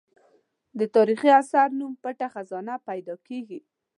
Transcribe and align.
د 0.79 0.81
تاریخي 0.95 1.29
اثر 1.41 1.67
نوم 1.79 1.93
پټه 2.03 2.27
خزانه 2.33 2.75
پیدا 2.87 3.15
کېږي. 3.27 3.59